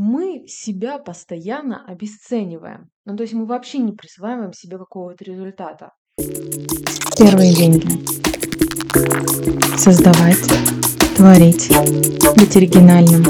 [0.00, 2.88] мы себя постоянно обесцениваем.
[3.04, 5.92] Ну, то есть мы вообще не присваиваем себе какого-то результата.
[7.18, 7.86] Первые деньги.
[9.76, 10.40] Создавать,
[11.18, 11.68] творить,
[12.34, 13.24] быть оригинальным.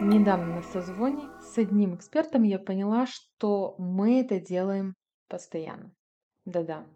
[0.00, 4.94] Недавно на созвоне с одним экспертом я поняла, что мы это делаем
[5.28, 5.92] постоянно.
[6.46, 6.86] Да-да.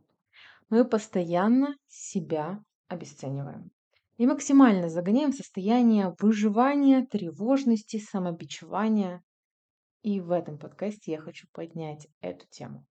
[0.71, 3.74] Мы постоянно себя обесцениваем
[4.17, 9.23] и максимально загоняем в состояние выживания, тревожности, самобичевания.
[10.03, 12.85] И в этом подкасте я хочу поднять эту тему.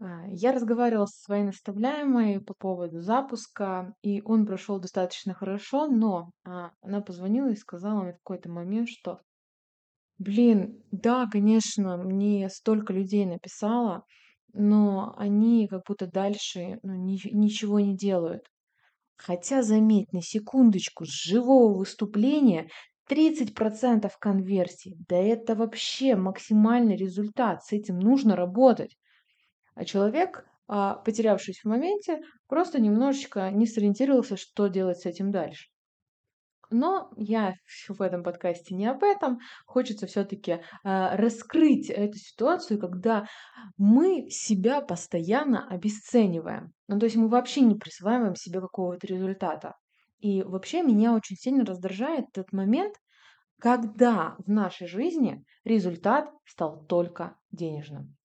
[0.00, 6.30] А, я разговаривала со своей наставляемой по поводу запуска, и он прошел достаточно хорошо, но
[6.44, 9.20] а, она позвонила и сказала мне в какой-то момент, что,
[10.18, 14.04] блин, да, конечно, мне столько людей написало,
[14.52, 18.44] но они как будто дальше ну, ни- ничего не делают.
[19.16, 22.68] Хотя, заметь, на секундочку, с живого выступления
[23.08, 24.96] 30% конверсии.
[25.08, 27.64] Да это вообще максимальный результат.
[27.64, 28.96] С этим нужно работать.
[29.76, 35.68] А человек, а, потерявшись в моменте, просто немножечко не сориентировался, что делать с этим дальше.
[36.70, 37.54] Но я
[37.88, 39.40] в этом подкасте не об этом.
[39.66, 43.26] Хочется все-таки а, раскрыть эту ситуацию, когда
[43.76, 46.72] мы себя постоянно обесцениваем.
[46.88, 49.74] Ну, то есть мы вообще не присваиваем себе какого-то результата.
[50.20, 52.94] И вообще меня очень сильно раздражает этот момент,
[53.60, 58.16] когда в нашей жизни результат стал только денежным.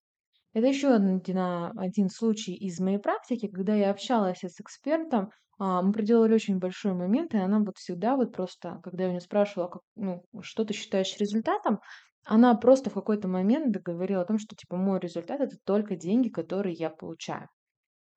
[0.53, 1.37] Это еще один,
[1.77, 6.93] один случай из моей практики, когда я общалась с экспертом, а, мы проделали очень большой
[6.93, 10.63] момент, и она вот всегда вот просто, когда я у нее спрашивала, как, ну, что
[10.63, 11.79] ты считаешь результатом,
[12.23, 16.29] она просто в какой-то момент говорила о том, что типа мой результат это только деньги,
[16.29, 17.47] которые я получаю.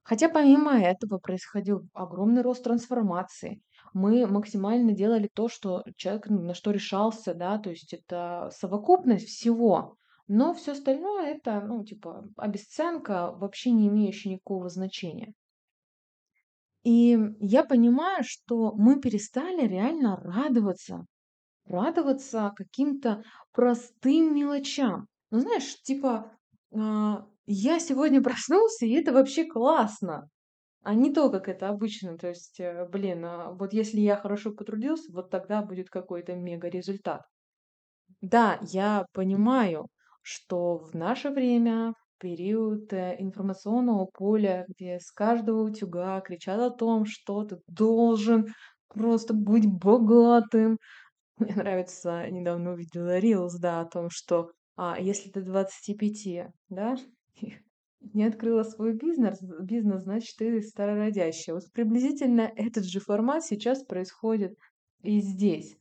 [0.05, 3.63] Хотя помимо этого происходил огромный рост трансформации.
[3.95, 9.27] Мы максимально делали то, что человек ну, на что решался, да, то есть это совокупность
[9.29, 9.97] всего.
[10.35, 15.35] Но все остальное это, ну, типа, обесценка, вообще не имеющая никакого значения.
[16.85, 21.05] И я понимаю, что мы перестали реально радоваться,
[21.67, 23.23] радоваться каким-то
[23.53, 25.07] простым мелочам.
[25.31, 26.33] Ну, знаешь, типа,
[26.75, 30.31] а, я сегодня проснулся, и это вообще классно.
[30.83, 32.17] А не то, как это обычно.
[32.17, 36.69] То есть, э, блин, а вот если я хорошо потрудился, вот тогда будет какой-то мега
[36.69, 37.21] результат.
[38.23, 39.89] Да, я понимаю,
[40.23, 47.05] что в наше время, период э, информационного поля, где с каждого утюга кричат о том,
[47.05, 48.47] что ты должен
[48.89, 50.79] просто быть богатым.
[51.39, 56.97] Мне нравится, недавно увидела Reels, да, о том, что а, если ты 25, да,
[58.15, 61.57] не открыла свой бизнес, бизнес, значит, ты старородящая.
[61.57, 64.57] Вот приблизительно этот же формат сейчас происходит
[65.03, 65.77] и здесь.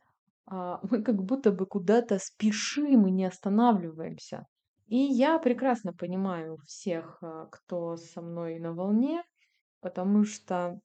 [0.52, 4.46] А, мы как будто бы куда-то спешим и не останавливаемся.
[4.88, 9.24] И я прекрасно понимаю всех, а, кто со мной на волне,
[9.80, 10.82] потому что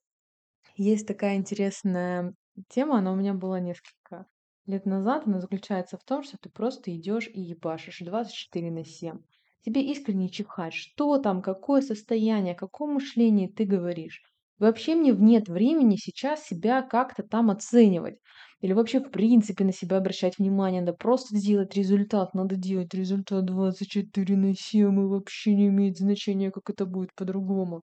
[0.77, 2.33] есть такая интересная
[2.69, 4.27] тема, она у меня была несколько
[4.67, 9.19] лет назад, она заключается в том, что ты просто идешь и ебашишь 24 на 7.
[9.65, 14.23] Тебе искренне чихать, что там, какое состояние, о каком мышлении ты говоришь.
[14.59, 18.19] Вообще мне нет времени сейчас себя как-то там оценивать.
[18.61, 20.81] Или вообще, в принципе, на себя обращать внимание.
[20.81, 22.35] Надо просто делать результат.
[22.35, 25.01] Надо делать результат 24 на 7.
[25.01, 27.83] И вообще не имеет значения, как это будет по-другому.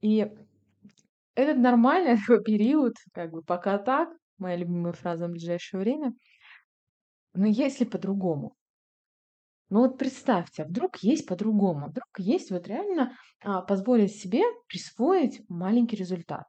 [0.00, 0.26] И
[1.34, 4.08] этот нормальный такой период, как бы пока так,
[4.38, 6.14] моя любимая фраза в ближайшее время.
[7.34, 8.54] Но если по-другому?
[9.70, 15.40] Ну вот представьте, а вдруг есть по-другому, вдруг есть вот реально а, позволить себе присвоить
[15.48, 16.44] маленький результат.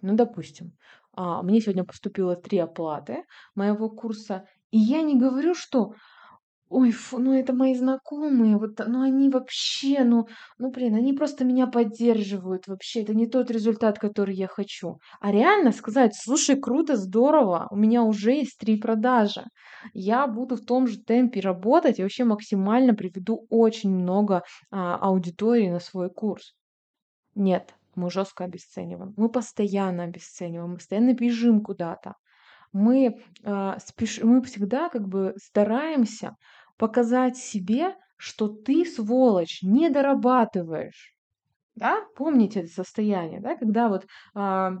[0.00, 0.76] Ну, допустим,
[1.16, 3.24] мне сегодня поступило три оплаты
[3.54, 5.94] моего курса, и я не говорю, что
[6.74, 11.44] Ой, фу, ну это мои знакомые, вот, ну они вообще, ну, ну блин, они просто
[11.44, 14.96] меня поддерживают вообще, это не тот результат, который я хочу.
[15.20, 19.44] А реально сказать, слушай, круто, здорово, у меня уже есть три продажи,
[19.92, 25.68] я буду в том же темпе работать и вообще максимально приведу очень много а, аудитории
[25.68, 26.54] на свой курс.
[27.34, 32.14] Нет, мы жестко обесцениваем, мы постоянно обесцениваем, мы постоянно бежим куда-то.
[32.72, 34.22] Мы, а, спеш...
[34.22, 36.36] мы всегда как бы стараемся
[36.78, 41.14] показать себе, что ты, сволочь, не дорабатываешь.
[41.74, 42.00] Да?
[42.16, 43.56] Помните это состояние, да?
[43.56, 44.72] когда вот а,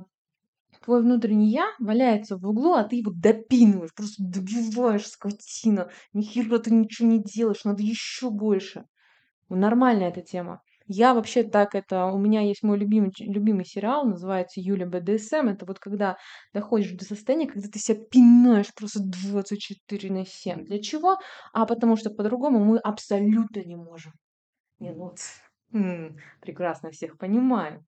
[0.82, 5.90] твой внутренний я валяется в углу, а ты его допинываешь, просто добиваешь, скотина.
[6.12, 8.84] Ни хера ты ничего не делаешь, надо еще больше.
[9.48, 10.62] Нормальная эта тема.
[10.94, 15.48] Я вообще так это у меня есть мой любимый любимый сериал, называется "Юля БДСМ".
[15.48, 16.16] Это вот когда
[16.52, 20.64] доходишь до состояния, когда ты себя пинаешь просто 24 на 7.
[20.64, 21.18] Для чего?
[21.52, 24.12] А потому что по-другому мы абсолютно не можем.
[24.80, 25.14] Не, ну,
[26.40, 27.84] прекрасно всех понимаю.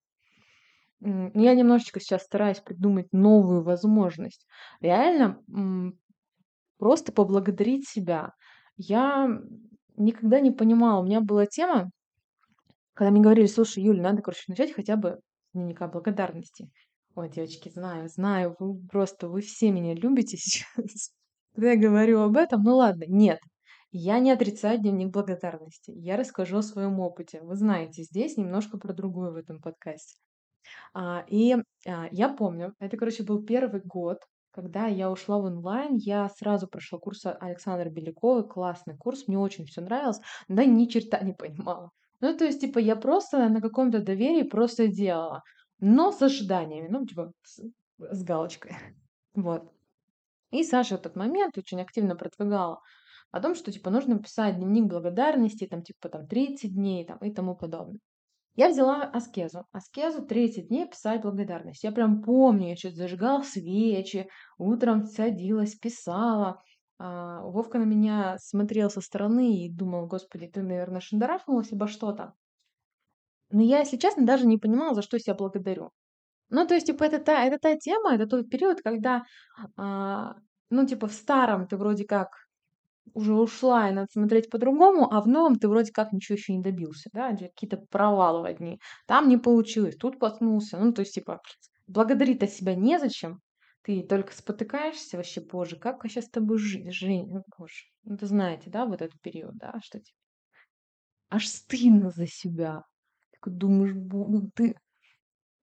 [1.01, 4.45] Я немножечко сейчас стараюсь придумать новую возможность.
[4.81, 5.99] Реально, м,
[6.79, 8.33] просто поблагодарить себя.
[8.77, 9.29] Я
[9.97, 11.91] никогда не понимала, у меня была тема,
[12.95, 15.19] когда мне говорили: "Слушай, Юль, надо, короче, начать хотя бы
[15.51, 16.69] с дневника благодарности".
[17.15, 21.11] Ой, девочки, знаю, знаю, вы просто, вы все меня любите сейчас,
[21.53, 22.63] когда я говорю об этом.
[22.63, 23.39] Ну ладно, нет,
[23.91, 25.91] я не отрицаю дневник благодарности.
[25.91, 27.41] Я расскажу о своем опыте.
[27.41, 30.19] Вы знаете, здесь немножко про другое в этом подкасте.
[30.93, 31.55] А, и,
[31.87, 34.19] а, я помню, это, короче, был первый год,
[34.51, 35.95] когда я ушла в онлайн.
[35.95, 38.47] Я сразу прошла курс Александры Беляковой.
[38.47, 41.91] Классный курс, мне очень все нравилось, я ни черта не понимала.
[42.25, 45.43] Ну, то есть, типа, я просто на каком-то доверии просто делала,
[45.79, 47.61] но с ожиданиями, ну, типа, с,
[47.99, 48.71] с галочкой.
[49.35, 49.71] Вот.
[50.49, 52.79] И Саша в тот момент очень активно продвигала
[53.31, 57.31] о том, что, типа, нужно писать дневник благодарности, там, типа, там, 30 дней, там, и
[57.31, 57.99] тому подобное.
[58.55, 59.65] Я взяла аскезу.
[59.71, 61.83] Аскезу 30 дней писать благодарность.
[61.83, 64.27] Я прям помню, я что-то зажигала свечи,
[64.57, 66.59] утром садилась, писала.
[66.97, 72.33] А, Вовка на меня смотрел со стороны и думал, господи, ты, наверное, шандарахнулась обо что-то.
[73.51, 75.91] Но я, если честно, даже не понимала, за что себя благодарю.
[76.49, 79.23] Ну, то есть, типа, это та, это та тема, это тот период, когда,
[79.77, 80.35] а,
[80.69, 82.29] ну, типа, в старом ты вроде как
[83.13, 86.61] уже ушла, и надо смотреть по-другому, а в новом ты вроде как ничего еще не
[86.61, 88.79] добился, да, какие-то провалы одни.
[89.07, 90.77] Там не получилось, тут потнулся.
[90.77, 91.41] Ну, то есть, типа,
[91.87, 93.41] благодарить-то себя незачем.
[93.85, 97.85] Ты только спотыкаешься вообще, боже, как вообще с тобой жить, Жень, ну, боже.
[98.03, 100.17] Ну, вы знаете, да, вот этот период, да, что типа,
[101.29, 102.83] аж стыдно за себя.
[103.33, 104.75] Такой думаешь, ну ты...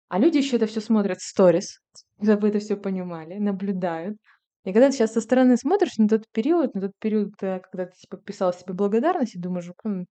[0.09, 1.81] А люди еще это все смотрят в сторис,
[2.23, 4.19] чтобы это все понимали, наблюдают.
[4.65, 7.87] И когда ты сейчас со стороны смотришь на тот период, на тот период, э, когда
[7.87, 10.07] ты типа писал себе благодарность и думаешь, «М,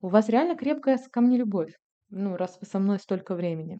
[0.00, 1.74] у вас реально крепкая ко мне любовь,
[2.10, 3.78] ну, раз вы со мной столько времени.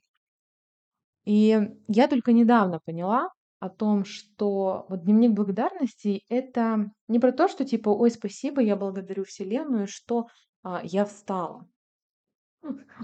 [1.27, 7.49] И я только недавно поняла о том, что вот дневник благодарности это не про то,
[7.49, 10.26] что типа, ой, спасибо, я благодарю Вселенную, что
[10.62, 11.67] а, я встала.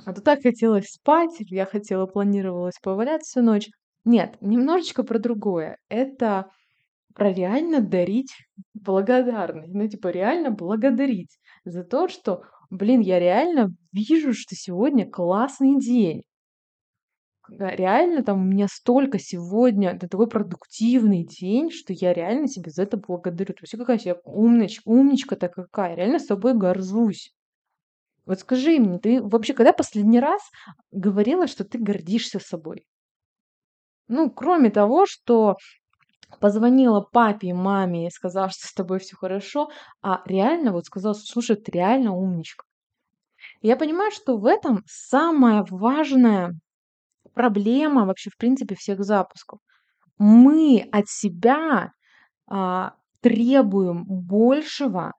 [0.04, 3.68] А то так хотелось спать, я хотела, планировалась повалять всю ночь.
[4.04, 5.78] Нет, немножечко про другое.
[5.88, 6.50] Это
[7.14, 8.32] про реально дарить
[8.74, 9.72] благодарность.
[9.72, 16.22] Ну, типа, реально благодарить за то, что, блин, я реально вижу, что сегодня классный день.
[17.48, 22.84] Реально там у меня столько сегодня, это такой продуктивный день, что я реально себе за
[22.84, 23.54] это благодарю.
[23.54, 27.34] То есть какая я умничка, умничка-то какая, реально с собой горжусь.
[28.26, 30.40] Вот скажи мне, ты вообще когда последний раз
[30.92, 32.86] говорила, что ты гордишься собой?
[34.06, 35.56] Ну, кроме того, что
[36.40, 41.14] позвонила папе и маме и сказала, что с тобой все хорошо, а реально вот сказала,
[41.14, 42.64] слушай, ты реально умничка.
[43.60, 46.52] Я понимаю, что в этом самая важная
[47.34, 49.60] проблема вообще, в принципе, всех запусков.
[50.18, 51.92] Мы от себя
[52.46, 55.12] а, требуем большего,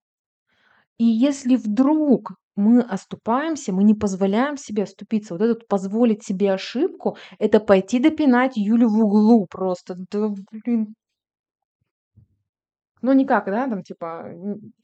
[0.98, 5.33] и если вдруг мы оступаемся, мы не позволяем себе оступиться.
[5.33, 9.95] Вот этот позволить себе ошибку, это пойти допинать Юлю в углу просто.
[10.12, 10.94] Да, блин,
[13.04, 14.31] ну, никак, да, там, типа,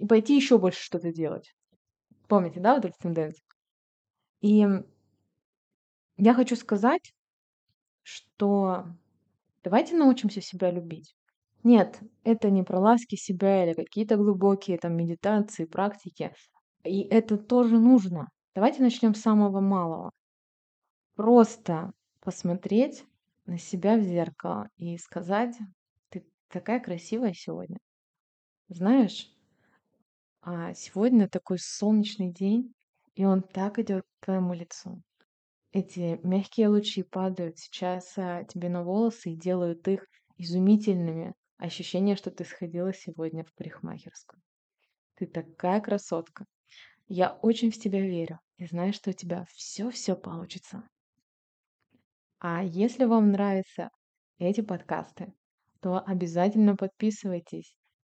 [0.07, 1.55] пойти еще больше что-то делать.
[2.27, 3.45] Помните, да, вот эту тенденцию?
[4.41, 4.67] И
[6.17, 7.13] я хочу сказать,
[8.09, 8.85] что
[9.63, 11.15] давайте научимся себя любить.
[11.63, 16.33] Нет, это не про ласки себя или какие-то глубокие там медитации, практики.
[16.83, 18.29] И это тоже нужно.
[18.55, 20.11] Давайте начнем с самого малого.
[21.15, 23.05] Просто посмотреть
[23.45, 25.55] на себя в зеркало и сказать,
[26.09, 27.77] ты такая красивая сегодня.
[28.69, 29.29] Знаешь,
[30.41, 32.73] а сегодня такой солнечный день,
[33.15, 35.01] и он так идет к твоему лицу.
[35.71, 40.07] Эти мягкие лучи падают сейчас а, тебе на волосы и делают их
[40.37, 41.35] изумительными.
[41.57, 44.41] Ощущение, что ты сходила сегодня в парикмахерскую.
[45.15, 46.45] Ты такая красотка.
[47.07, 50.87] Я очень в тебя верю и знаю, что у тебя все-все получится.
[52.39, 53.89] А если вам нравятся
[54.37, 55.33] эти подкасты,
[55.81, 57.75] то обязательно подписывайтесь